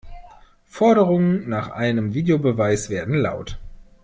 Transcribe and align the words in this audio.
Forderungen 0.65 1.47
nach 1.47 1.69
einem 1.69 2.15
Videobeweis 2.15 2.89
werden 2.89 3.13
laut. 3.13 3.59